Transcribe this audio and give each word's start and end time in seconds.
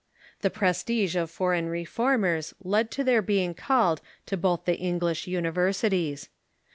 The 0.41 0.49
pres 0.49 0.81
tige 0.81 1.15
of 1.15 1.29
foreign 1.29 1.69
Reformers 1.69 2.55
led 2.63 2.89
to 2.89 3.03
their 3.03 3.21
being 3.21 3.53
called 3.53 4.01
to 4.25 4.35
both 4.35 4.65
the 4.65 4.75
English 4.79 5.27
universities. 5.27 6.27